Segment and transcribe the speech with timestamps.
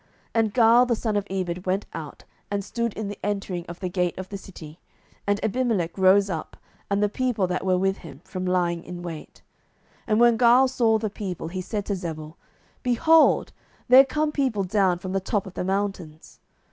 [0.01, 3.79] 07:009:035 And Gaal the son of Ebed went out, and stood in the entering of
[3.81, 4.79] the gate of the city:
[5.27, 6.57] and Abimelech rose up,
[6.89, 9.43] and the people that were with him, from lying in wait.
[10.07, 12.35] 07:009:036 And when Gaal saw the people, he said to Zebul,
[12.81, 13.51] Behold,
[13.89, 16.39] there come people down from the top of the mountains.